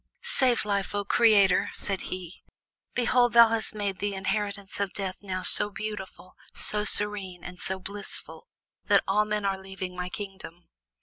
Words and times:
"Save 0.23 0.65
Life, 0.65 0.95
O 0.95 1.05
Creator!" 1.05 1.69
said 1.75 2.01
he. 2.09 2.43
"Behold, 2.95 3.33
thou 3.33 3.49
hast 3.49 3.75
made 3.75 3.99
the 3.99 4.15
inheritance 4.15 4.79
of 4.79 4.95
Death 4.95 5.17
now 5.21 5.43
so 5.43 5.69
beautiful, 5.69 6.33
so 6.55 6.83
serene, 6.85 7.43
and 7.43 7.59
so 7.59 7.77
blissful 7.79 8.47
that 8.85 9.03
all 9.07 9.25
men 9.25 9.45
are 9.45 9.61
leaving 9.61 9.95
my 9.95 10.09
kingdom." 10.09 10.67